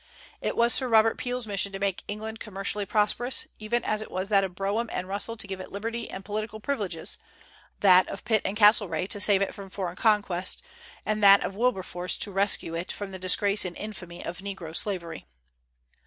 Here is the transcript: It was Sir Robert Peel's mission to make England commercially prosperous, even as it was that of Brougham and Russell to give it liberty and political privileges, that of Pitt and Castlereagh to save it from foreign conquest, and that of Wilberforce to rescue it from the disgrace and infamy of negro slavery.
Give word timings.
It 0.41 0.57
was 0.57 0.73
Sir 0.73 0.89
Robert 0.89 1.19
Peel's 1.19 1.45
mission 1.45 1.71
to 1.73 1.79
make 1.79 2.01
England 2.07 2.39
commercially 2.39 2.87
prosperous, 2.87 3.45
even 3.59 3.83
as 3.83 4.01
it 4.01 4.09
was 4.09 4.29
that 4.29 4.43
of 4.43 4.55
Brougham 4.55 4.89
and 4.91 5.07
Russell 5.07 5.37
to 5.37 5.45
give 5.45 5.59
it 5.61 5.71
liberty 5.71 6.09
and 6.09 6.25
political 6.25 6.59
privileges, 6.59 7.19
that 7.81 8.07
of 8.09 8.25
Pitt 8.25 8.41
and 8.43 8.57
Castlereagh 8.57 9.09
to 9.09 9.19
save 9.19 9.43
it 9.43 9.53
from 9.53 9.69
foreign 9.69 9.95
conquest, 9.95 10.63
and 11.05 11.21
that 11.21 11.43
of 11.43 11.55
Wilberforce 11.55 12.17
to 12.17 12.31
rescue 12.31 12.73
it 12.73 12.91
from 12.91 13.11
the 13.11 13.19
disgrace 13.19 13.63
and 13.63 13.77
infamy 13.77 14.25
of 14.25 14.39
negro 14.39 14.75
slavery. 14.75 15.27